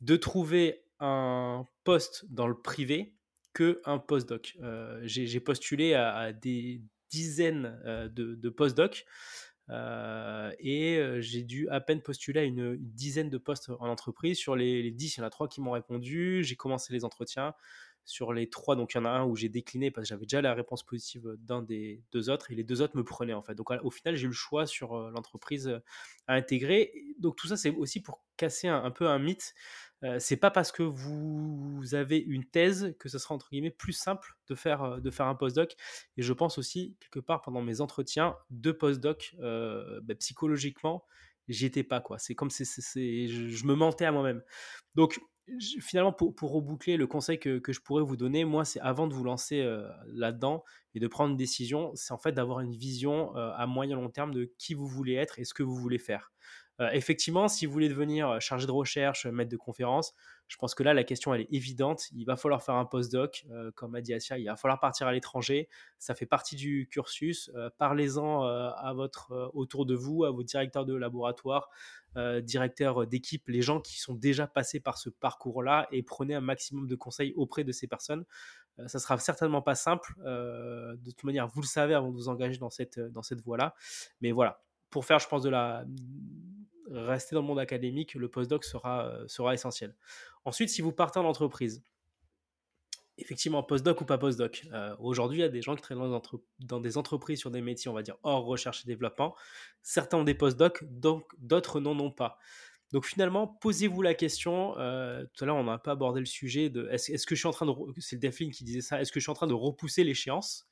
[0.00, 3.13] de trouver un poste dans le privé
[3.54, 4.56] que un postdoc.
[4.62, 9.06] Euh, j'ai postulé à, des dizaines euh, de, postdocs
[9.70, 14.36] euh, et j'ai dû à peine postuler à une, dizaine de postes en entreprise.
[14.36, 16.42] Sur les, les 10, il y en a trois qui m'ont répondu.
[16.44, 17.54] J'ai commencé les entretiens
[18.06, 20.26] sur les trois, donc il y en a un où j'ai décliné parce que j'avais
[20.26, 23.42] déjà la réponse positive d'un des deux autres et les deux autres me prenaient en
[23.42, 23.54] fait.
[23.54, 25.80] Donc au final, j'ai eu le choix sur l'entreprise
[26.26, 26.92] à intégrer.
[27.18, 29.54] Donc tout ça, c'est aussi pour casser un, peu un mythe.
[30.04, 33.92] Euh, c'est pas parce que vous avez une thèse que ce sera entre guillemets plus
[33.92, 35.74] simple de faire, de faire un postdoc.
[36.16, 41.04] Et je pense aussi, quelque part, pendant mes entretiens de postdoc, bah, psychologiquement,
[41.48, 42.00] j'y étais pas.
[42.00, 42.18] quoi.
[42.18, 44.42] C'est comme si je, je, me mentais à moi-même.
[44.94, 45.20] Donc
[45.80, 49.06] finalement, pour, pour, reboucler, le conseil que, que, je pourrais vous donner, moi, c'est avant
[49.06, 50.64] de vous lancer euh, là-dedans
[50.94, 54.10] et de prendre une décision, c'est en fait d'avoir une vision euh, à moyen long
[54.10, 56.32] terme de qui vous voulez être et ce que vous voulez faire.
[56.80, 60.12] Euh, effectivement, si vous voulez devenir chargé de recherche, maître de conférence,
[60.48, 62.10] je pense que là, la question, elle est évidente.
[62.12, 65.06] Il va falloir faire un postdoc, euh, comme a dit Asia, il va falloir partir
[65.06, 65.68] à l'étranger.
[65.98, 67.50] Ça fait partie du cursus.
[67.78, 68.42] Parlez-en
[69.52, 71.70] autour de vous, à vos directeurs de laboratoire,
[72.42, 76.86] directeurs d'équipe, les gens qui sont déjà passés par ce parcours-là et prenez un maximum
[76.86, 78.24] de conseils auprès de ces personnes.
[78.86, 80.14] ça sera certainement pas simple.
[80.18, 83.74] de toute manière, vous le savez avant de vous engager dans cette, dans cette voie-là.
[84.20, 84.60] Mais voilà,
[84.94, 85.84] pour faire, je pense, de la
[86.88, 89.92] rester dans le monde académique, le postdoc sera, euh, sera essentiel.
[90.44, 91.82] Ensuite, si vous partez en entreprise,
[93.18, 96.16] effectivement, postdoc ou pas postdoc, euh, aujourd'hui, il y a des gens qui travaillent
[96.60, 99.34] dans, des entreprises sur des métiers, on va dire, hors recherche et développement.
[99.82, 102.38] Certains ont des postdocs, donc d'autres n'en ont pas.
[102.94, 104.78] Donc finalement, posez-vous la question.
[104.78, 107.48] Euh, tout à l'heure, on n'a peu abordé le sujet de est-ce, que je suis
[107.48, 107.72] en train de.
[107.98, 109.00] C'est le qui disait ça.
[109.00, 110.68] Est-ce que je suis en train de repousser l'échéance?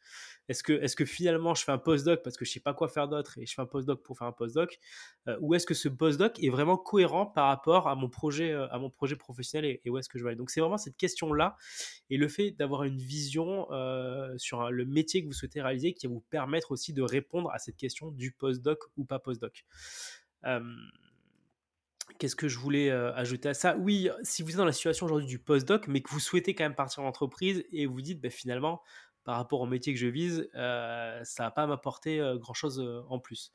[0.49, 2.87] Est-ce que, est que finalement je fais un postdoc parce que je sais pas quoi
[2.87, 4.79] faire d'autre et je fais un postdoc pour faire un postdoc
[5.27, 8.69] euh, Ou est-ce que ce postdoc est vraiment cohérent par rapport à mon projet, euh,
[8.69, 10.39] à mon projet professionnel et, où est-ce que je vais aller?
[10.39, 11.57] Donc c'est vraiment cette question-là
[12.09, 13.67] et le fait d'avoir une vision
[14.37, 17.59] sur le métier que vous souhaitez réaliser qui va vous permettre aussi de répondre à
[17.59, 19.65] cette question du postdoc ou pas postdoc.
[22.19, 23.77] Qu'est-ce que je voulais ajouter à ça?
[23.77, 26.65] Oui, si vous êtes dans la situation aujourd'hui du postdoc, mais que vous souhaitez quand
[26.65, 28.83] même partir en entreprise et vous dites, ben, finalement,
[29.25, 33.03] par rapport au métier que je vise, euh, ça va pas m'apporter euh, grand-chose euh,
[33.09, 33.53] en plus.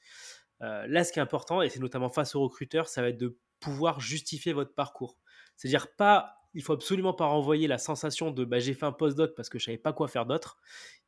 [0.59, 3.37] là, ce qui est important, et c'est notamment face aux recruteurs, ça va être de
[3.59, 5.17] pouvoir justifier votre parcours.
[5.55, 9.35] C'est-à-dire pas, il faut absolument pas renvoyer la sensation de bah, j'ai fait un postdoc
[9.35, 10.57] parce que je savais pas quoi faire d'autre.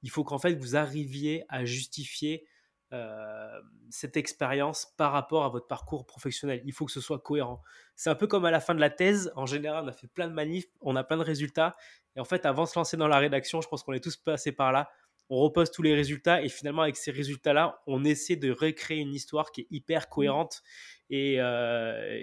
[0.04, 2.46] Il faut qu'en fait vous arriviez à justifier
[2.92, 6.62] euh, cette expérience par rapport à votre parcours professionnel.
[6.66, 7.62] Il faut que ce soit cohérent.
[7.96, 9.32] C'est un peu comme à la fin de la thèse.
[9.36, 11.76] En général, on a fait plein de manifs, on a plein de résultats.
[12.16, 14.18] Et en fait, avant de se lancer dans la rédaction, je pense qu'on est tous
[14.18, 14.90] passés par là.
[15.30, 19.14] On repose tous les résultats et finalement, avec ces résultats-là, on essaie de recréer une
[19.14, 20.64] histoire qui est hyper cohérente
[21.12, 22.20] et, euh,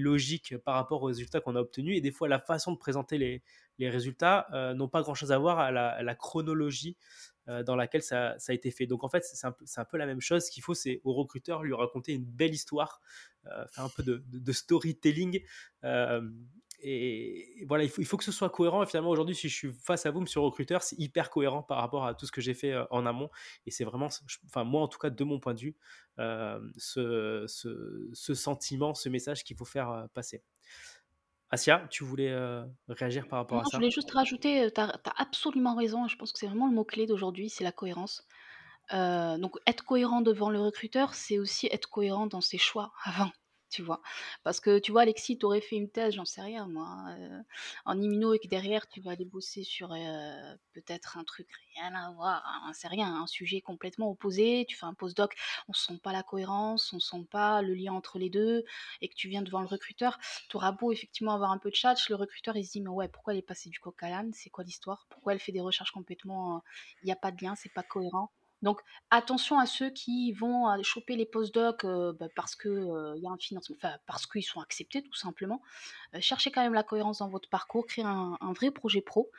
[0.00, 1.98] logique par rapport aux résultats qu'on a obtenus.
[1.98, 3.42] Et des fois, la façon de présenter les,
[3.80, 6.96] résultats euh, n'ont pas grand-chose à voir à la chronologie
[7.48, 8.86] euh, dans laquelle ça, a été fait.
[8.86, 10.44] Donc en fait, c'est un, peu la même chose.
[10.44, 13.00] Ce qu'il faut, c'est au recruteur lui raconter une belle histoire,
[13.46, 15.40] euh, faire un peu de, storytelling.
[15.84, 16.28] Euh,
[16.80, 18.82] et, voilà, il faut, que ce soit cohérent.
[18.82, 21.78] Et finalement, aujourd'hui, si je suis face à vous, monsieur recruteur, c'est hyper cohérent par
[21.78, 23.30] rapport à tout ce que j'ai fait en amont.
[23.66, 24.08] Et c'est vraiment,
[24.46, 25.76] enfin, moi, en tout cas, de mon point de vue,
[26.76, 27.46] ce,
[28.34, 30.42] sentiment, ce message qu'il faut faire passer.
[31.50, 32.34] Asia, tu voulais
[32.88, 33.78] réagir par rapport Non, à je ça?
[33.78, 37.06] voulais juste rajouter, tu as absolument raison et je pense que c'est vraiment le mot-clé
[37.06, 38.26] d'aujourd'hui, c'est la cohérence.
[38.92, 43.30] donc être cohérent devant le recruteur, c'est aussi être cohérent dans ses choix avant
[43.70, 44.00] tu vois?
[44.44, 47.44] Parce que, tu vois, Alexis, tu aurais fait une thèse, j'en sais rien moi, hein,
[47.84, 49.88] en immuno et que derrière tu vas aller bosser sur,
[50.72, 54.86] peut-être un truc rien à voir, hein, c'est rien, un sujet complètement opposé, tu fais
[54.86, 55.34] un post-doc,
[55.68, 58.64] on sent pas la cohérence, on sent pas le lien entre les deux
[59.00, 61.74] et que tu viens devant le recruteur, tu auras beau effectivement avoir un peu de
[61.76, 64.10] chat, le recruteur il se dit: «Mais ouais, pourquoi elle est passée du coq à
[64.10, 64.32] l'âne?
[64.32, 65.06] C'est quoi l'histoire?
[65.10, 66.62] Pourquoi elle fait des recherches complètement,
[67.02, 68.30] il n'y a pas de lien, c'est pas cohérent?»
[68.62, 72.72] Donc attention à ceux qui vont choper les postdocs, docs bah, parce qu'il
[73.16, 75.62] y a un financement, enfin parce qu'ils sont acceptés tout simplement.
[76.20, 79.30] cherchez quand même la cohérence dans votre parcours, créez un vrai projet pro.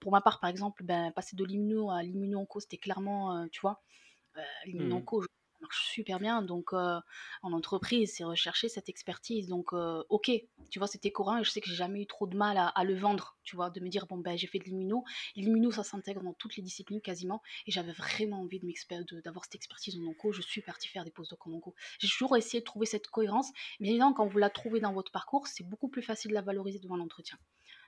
[0.00, 3.82] pour ma part, par exemple, ben, passer de l'immuno à l'immuno-onco, c'était clairement, tu vois?
[4.66, 5.25] l'immuno-onco, mmh
[5.72, 6.42] super bien.
[6.42, 7.02] Donc, en
[7.42, 9.48] entreprise, c'est rechercher cette expertise.
[9.48, 10.30] Donc, ok,
[10.70, 12.84] tu vois, c'était courant et je sais que j'ai jamais eu trop de mal à,
[12.84, 15.04] le vendre, tu vois, de me dire, bon, ben, j'ai fait de l'immuno.
[15.34, 17.42] L'immuno, ça s'intègre dans toutes les disciplines quasiment.
[17.66, 18.60] Et j'avais vraiment envie
[19.24, 20.32] d'avoir cette expertise en onco.
[20.32, 21.74] Je suis partie faire des postdocs en onco.
[21.98, 23.50] J'ai toujours essayé de trouver cette cohérence.
[23.80, 26.42] Bien évidemment, quand vous la trouvez dans votre parcours, c'est beaucoup plus facile de la
[26.42, 27.38] valoriser devant l'entretien.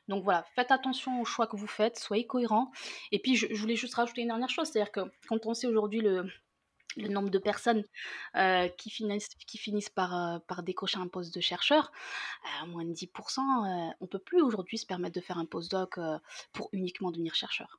[0.08, 2.70] Donc voilà, faites attention aux choix que vous faites, soyez cohérents.
[3.12, 6.00] Et puis, je voulais juste rajouter une dernière chose, c'est-à-dire que quand on sait aujourd'hui
[6.00, 6.24] le,
[6.96, 7.85] le nombre de personnes
[8.77, 11.92] qui, finissent, qui finissent par, par décrocher un poste de chercheur,
[12.61, 15.98] à moins de 10%, on ne peut plus aujourd'hui se permettre de faire un postdoc
[16.53, 17.79] pour uniquement devenir chercheur.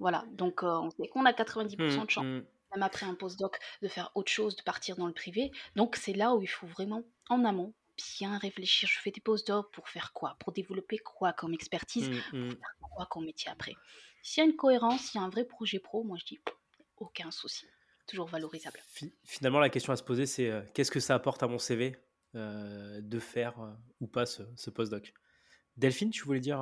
[0.00, 2.42] Voilà, donc on sait qu'on a 90% mmh, de chance, mmh.
[2.74, 5.52] même après un postdoc, de faire autre chose, de partir dans le privé.
[5.76, 7.74] Donc c'est là où il faut vraiment, en amont,
[8.18, 8.88] bien réfléchir.
[8.88, 10.36] Je fais des postdocs pour faire quoi?
[10.40, 12.08] Pour développer quoi comme expertise?
[12.08, 13.74] Pour mmh, faire quoi comme métier après?
[14.22, 16.40] S'il y a une cohérence, s'il y a un vrai projet pro, moi je dis
[17.00, 17.66] aucun souci.
[18.06, 18.80] Toujours valorisable.
[19.24, 21.96] Finalement, la question à se poser, c'est euh, qu'est-ce que ça apporte à mon CV
[22.34, 25.14] euh, de faire euh, ou pas ce, ce postdoc?
[25.76, 26.60] Delphine, tu voulais dire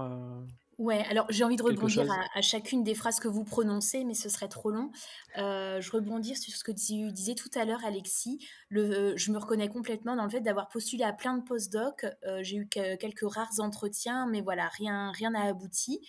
[0.76, 4.28] Ouais, alors j'ai envie de rebondir à, chacune des phrases que vous prononcez, mais ce
[4.28, 4.92] serait trop long.
[5.34, 8.46] je rebondis sur ce que tu disais tout à l'heure, Alexis.
[8.68, 12.06] Le, je me reconnais complètement dans le fait d'avoir postulé à plein de postdocs.
[12.42, 16.00] j'ai eu quelques rares entretiens, mais voilà, rien rien n'a abouti.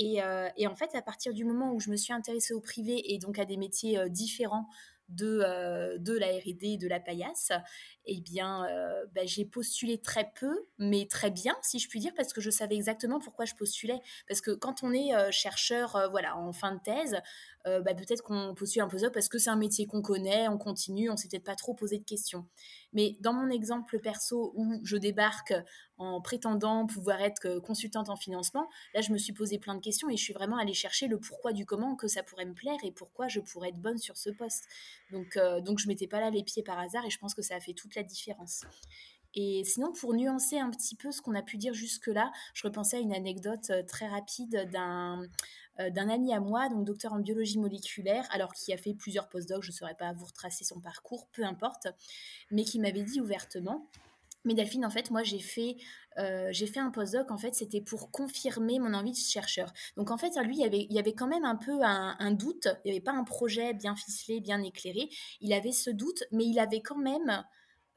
[0.00, 3.14] Euh, et, en fait, à partir du moment où je me suis intéressée au privé
[3.14, 4.66] et donc à des métiers euh, différents
[5.10, 7.52] de, euh, de la R&D de la paillasse,
[8.06, 8.66] eh bien,
[9.14, 12.48] bah, j'ai postulé très peu, mais très bien, si je puis dire, parce que je
[12.50, 14.00] savais exactement pourquoi je postulais.
[14.26, 17.20] Parce que quand on est chercheur, voilà, en fin de thèse,
[17.66, 21.10] bah, peut-être qu'on postule un postdoc parce que c'est un métier qu'on connaît, on continue,
[21.10, 22.46] on s'est peut-être pas trop posé de questions.
[22.94, 25.52] Mais dans mon exemple perso où je débarque
[25.98, 30.08] en prétendant pouvoir être consultante en financement, là, je me suis posé plein de questions
[30.08, 32.78] et je suis vraiment allée chercher le pourquoi du comment que ça pourrait me plaire
[32.82, 34.64] et pourquoi je pourrais être bonne sur ce poste.
[35.10, 37.56] Donc, donc je mettais pas là les pieds par hasard et je pense que ça
[37.56, 38.62] a fait toute la différence.
[39.36, 42.98] Et sinon, pour nuancer un petit peu ce qu'on a pu dire jusque-là, je repensais
[42.98, 45.26] à une anecdote très rapide d'un
[45.78, 49.62] d'un ami à moi, donc docteur en biologie moléculaire, alors qui a fait plusieurs postdocs,
[49.62, 51.88] je ne saurais pas vous retracer son parcours, peu importe,
[52.50, 53.88] mais qui m'avait dit ouvertement,
[54.44, 55.76] mais Delphine, en fait, moi, j'ai fait,
[56.50, 59.72] j'ai fait un postdoc, en fait, c'était pour confirmer mon envie de chercheur.
[59.96, 62.30] Donc, en fait, lui, il y avait, il avait quand même un peu un, un
[62.30, 65.08] doute, il n'y avait pas un projet bien ficelé, bien éclairé,
[65.40, 67.44] il avait ce doute, mais il avait quand même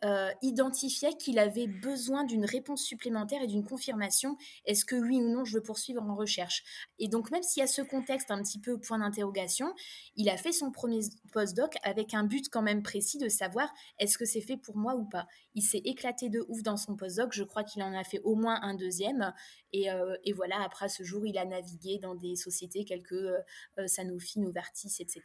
[0.06, 4.38] euh, identifiait qu'il avait besoin d'une réponse supplémentaire et d'une confirmation.
[4.66, 6.64] Est-ce que oui ou non je veux poursuivre en recherche?
[7.00, 9.74] Et donc même s'il y a ce contexte un petit peu point d'interrogation,
[10.16, 11.00] il a fait son premier
[11.32, 14.96] postdoc avec un but quand même précis de savoir est-ce que c'est fait pour moi
[14.96, 15.26] ou pas.
[15.56, 17.34] Il s'est éclaté de ouf dans son postdoc.
[17.34, 19.34] Je crois qu'il en a fait au moins un deuxième.
[19.74, 24.40] Et, euh, voilà, après ce jour, il a navigué dans des sociétés quelques euh, Sanofi,
[24.40, 25.22] Novartis, etc.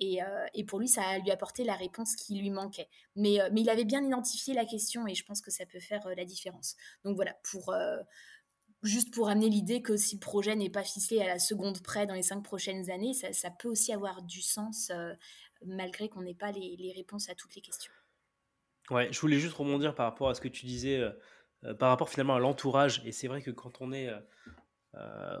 [0.00, 0.18] Et,
[0.54, 2.88] et, pour lui, ça a lui apporté la réponse qui lui manquait.
[3.14, 6.06] Mais, mais il avait bien identifié la question et je pense que ça peut faire
[6.16, 6.76] la différence.
[7.04, 7.74] Donc voilà, pour
[8.82, 12.06] juste pour amener l'idée que si le projet n'est pas ficelé à la seconde près
[12.06, 14.90] dans les cinq prochaines années, ça, peut aussi avoir du sens
[15.64, 17.92] malgré qu'on n'ait pas les, réponses à toutes les questions.
[18.90, 21.00] Ouais, je voulais juste rebondir par rapport à ce que tu disais,
[21.78, 23.02] par rapport finalement à l'entourage.
[23.04, 24.10] Et c'est vrai que quand on est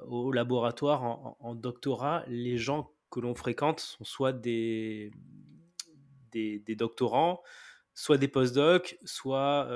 [0.06, 5.10] au laboratoire en, doctorat, les gens que l'on fréquente sont soit des,
[6.32, 7.42] des doctorants,
[7.94, 9.68] soit des postdocs, soit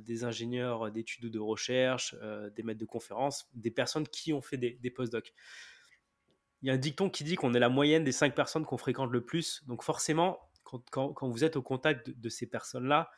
[0.00, 2.14] des ingénieurs d'études ou de recherche,
[2.54, 5.32] des maîtres de conférences, des personnes qui ont fait des, des postdocs.
[6.62, 8.78] Il y a un dicton qui dit qu'on est la moyenne des cinq personnes qu'on
[8.78, 9.62] fréquente le plus.
[9.66, 10.38] Donc forcément,
[10.90, 13.10] quand, vous êtes au contact de, ces personnes-là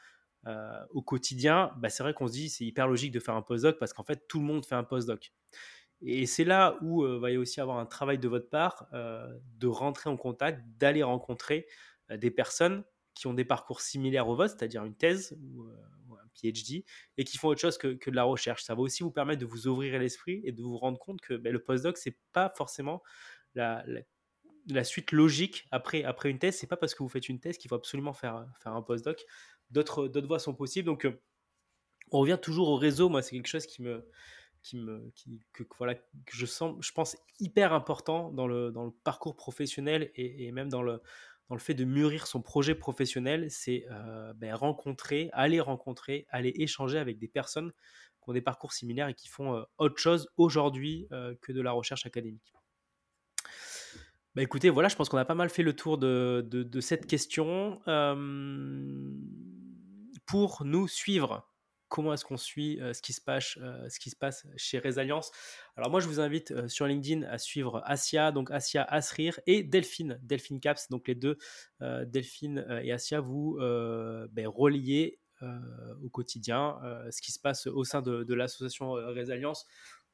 [0.90, 3.78] au quotidien, bah c'est vrai qu'on se dit c'est hyper logique de faire un postdoc
[3.78, 5.32] parce qu'en fait tout le monde fait un postdoc.
[6.02, 10.10] Et c'est là où va y aussi avoir un travail de votre part de rentrer
[10.10, 11.66] en contact, d'aller rencontrer
[12.10, 12.84] des personnes
[13.16, 15.66] qui ont des parcours similaires au vôtre, c'est-à-dire une thèse ou,
[16.36, 16.84] PhD
[17.16, 18.62] et qui font autre chose que, de la recherche.
[18.62, 21.34] Ça va aussi vous permettre de vous ouvrir l'esprit et de vous rendre compte que
[21.34, 23.02] ben, le postdoc, c'est pas forcément
[23.54, 23.84] la,
[24.68, 26.56] la, suite logique après, après une thèse.
[26.56, 29.24] C'est pas parce que vous faites une thèse qu'il faut absolument faire, faire un postdoc.
[29.70, 30.86] D'autres, voies sont possibles.
[30.86, 31.20] Donc, euh,
[32.12, 33.08] on revient toujours au réseau.
[33.08, 34.06] Moi, c'est quelque chose qui me,
[34.62, 35.10] qui me,
[35.52, 40.12] que, voilà, que je sens, je pense, hyper important dans le, dans le parcours professionnel
[40.14, 41.00] et même dans le,
[41.48, 46.52] dans le fait de mûrir son projet professionnel, c'est euh, ben, rencontrer, aller rencontrer, aller
[46.56, 50.28] échanger avec des personnes qui ont des parcours similaires et qui font euh, autre chose
[50.36, 52.52] aujourd'hui euh, que de la recherche académique.
[54.34, 57.80] Bah écoutez, voilà, je pense qu'on a pas mal fait le tour de, cette question.
[60.26, 61.48] pour nous suivre,
[61.96, 65.30] comment est-ce qu'on suit ce, qui se passe, ce qui se passe chez Resilience.
[65.78, 70.20] Alors moi, je vous invite sur LinkedIn à suivre Asia, donc Asia Asrir, et Delphine,
[70.22, 71.38] Delphine Caps, donc les deux,
[71.80, 76.78] Delphine et Asia, vous ben, reliez au quotidien
[77.10, 79.64] ce qui se passe au sein de, de l'association Resilience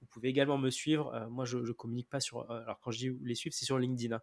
[0.03, 1.15] vous pouvez également me suivre.
[1.15, 2.51] Euh, moi, je ne communique pas sur.
[2.51, 4.17] Euh, alors, quand je dis les suivre, c'est sur LinkedIn.
[4.17, 4.21] Hein.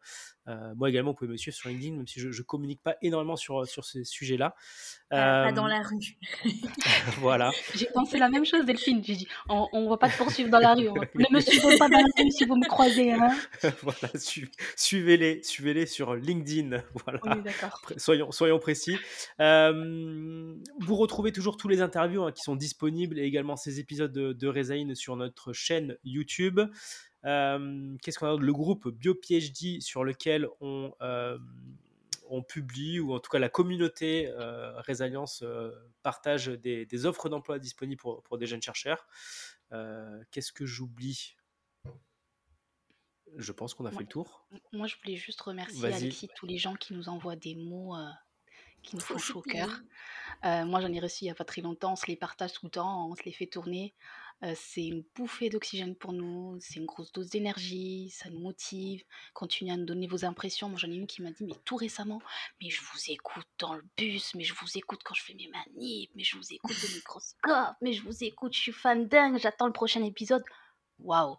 [0.49, 2.97] Euh, moi également, vous pouvez me suivre sur LinkedIn, même si je ne communique pas
[3.01, 4.55] énormément sur, sur ces sujets-là.
[5.09, 6.17] Pas, dans la rue.
[7.19, 7.51] voilà.
[7.75, 9.01] J'ai pensé la même chose, Delphine.
[9.03, 10.89] J'ai dit on ne va pas te poursuivre dans la rue.
[10.89, 13.13] Ne me suivez pas dans la rue si vous me croisez.
[13.13, 13.29] Hein.
[13.81, 14.13] voilà,
[14.75, 16.81] suivez-les suivez-les sur LinkedIn.
[17.05, 17.37] Voilà.
[17.37, 17.81] Est d'accord.
[17.95, 18.97] Soyons, soyons précis.
[19.39, 24.33] vous retrouvez toujours tous les interviews hein, qui sont disponibles et également ces épisodes de,
[24.33, 25.68] de Rezaïn sur notre chaîne
[26.03, 26.59] YouTube.
[27.25, 31.37] Euh, qu'est-ce qu'on a Le groupe BioPhD sur lequel on, euh,
[32.29, 35.43] on publie, ou en tout cas la communauté euh, Résilience
[36.01, 39.07] partage des, offres d'emploi disponibles pour, pour, des jeunes chercheurs.
[40.31, 41.35] Qu'est-ce que j'oublie?
[43.37, 44.47] Je pense qu'on a fait le tour.
[44.73, 47.95] Moi, je voulais juste remercier Alexis, tous les gens qui nous envoient des mots
[48.81, 49.81] qui nous font chaud au cœur.
[50.43, 51.93] moi, j'en ai reçu il n'y a pas très longtemps.
[51.93, 53.93] On se les partage tout le temps, on se les fait tourner
[54.55, 59.03] c'est une bouffée d'oxygène pour nous, c'est une grosse dose d'énergie, ça nous motive.
[59.33, 60.69] Continuez à nous donner vos impressions.
[60.69, 62.21] Moi, j'en ai une qui m'a dit, mais tout récemment,
[62.61, 65.49] mais je vous écoute dans le bus, mais je vous écoute quand je fais mes
[65.49, 69.37] manips, mais je vous écoute au microscope, mais je vous écoute, je suis fan dingue,
[69.39, 70.43] j'attends le prochain épisode.
[70.99, 71.35] Waouh!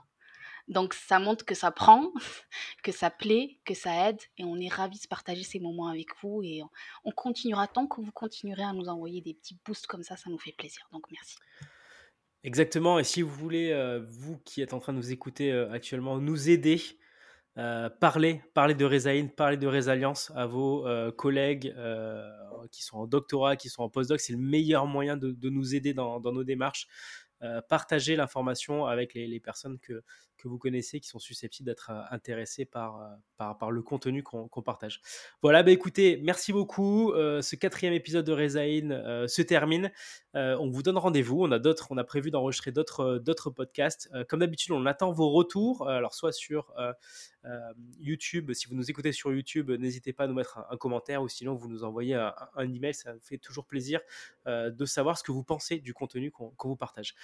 [0.69, 2.13] Donc ça montre que ça prend,
[2.83, 6.09] que ça plaît, que ça aide et on est ravis de partager ces moments avec
[6.23, 6.63] vous et
[7.05, 10.31] on continuera tant que vous continuerez à nous envoyer des petits boosts comme ça, ça
[10.31, 10.87] nous fait plaisir.
[10.93, 11.37] Donc merci.
[12.43, 12.99] Exactement.
[12.99, 16.19] Et si vous voulez, euh, vous qui êtes en train de nous écouter euh, actuellement,
[16.19, 16.81] nous aider,
[17.59, 21.75] euh, parler, parler de Rezaïn, parler de Résalience à vos collègues
[22.71, 25.93] qui sont en doctorat, qui sont en postdoc, c'est le meilleur moyen de, nous aider
[25.93, 26.87] dans, nos démarches.
[27.69, 30.03] partager l'information avec les, personnes que,
[30.41, 34.23] que vous connaissez qui sont susceptibles d'être euh, intéressés par, euh, par, par, le contenu
[34.23, 35.01] qu'on partage.
[35.43, 37.13] Voilà, bah écoutez, merci beaucoup.
[37.13, 39.91] Euh, ce quatrième épisode de Rezaïn se termine.
[40.35, 41.43] on vous donne rendez-vous.
[41.43, 44.11] On a d'autres, on a prévu d'enregistrer d'autres d'autres podcasts.
[44.29, 45.89] comme d'habitude, on attend vos retours.
[45.89, 46.73] alors soit sur
[47.99, 51.29] YouTube, si vous nous écoutez sur YouTube, n'hésitez pas à nous mettre un, commentaire ou
[51.29, 52.95] sinon vous nous envoyez un, email.
[52.95, 54.01] Ça fait toujours plaisir
[54.47, 57.15] de savoir ce que vous pensez du contenu qu'on vous partage.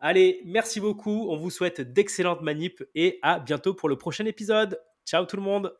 [0.00, 1.28] Allez, merci beaucoup.
[1.28, 4.80] On vous souhaite d'excellentes manips et à bientôt pour le prochain épisode.
[5.04, 5.74] Ciao tout le monde.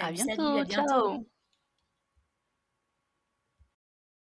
[0.00, 0.64] à bientôt.
[0.64, 1.26] Ciao.